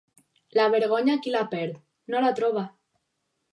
[0.59, 1.77] La vergonya, qui la perd,
[2.15, 2.67] no la troba.